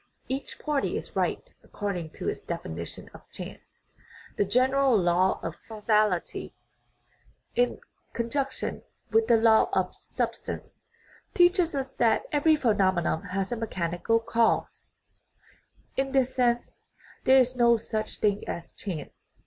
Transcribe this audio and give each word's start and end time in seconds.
Each 0.27 0.57
party 0.57 0.97
is 0.97 1.15
right 1.15 1.47
according 1.63 2.09
to 2.13 2.27
its 2.27 2.41
definition 2.41 3.07
of 3.13 3.29
chance. 3.29 3.85
The 4.35 4.45
general 4.45 4.97
law 4.97 5.39
of 5.43 5.53
causality, 5.67 6.55
taken 7.55 7.75
in 7.75 7.81
con 8.11 8.31
junction 8.31 8.81
with 9.11 9.27
the 9.27 9.37
law 9.37 9.69
of 9.73 9.95
substance, 9.95 10.79
teaches 11.35 11.75
us 11.75 11.91
that 11.91 12.23
every 12.31 12.55
phenomenon 12.55 13.21
has 13.25 13.51
a 13.51 13.55
mechanical 13.55 14.19
cause; 14.19 14.95
in 15.95 16.13
this 16.13 16.33
sense 16.33 16.81
there 17.25 17.37
is 17.37 17.55
no 17.55 17.77
such 17.77 18.17
thing 18.17 18.43
as 18.49 18.71
chance. 18.71 19.35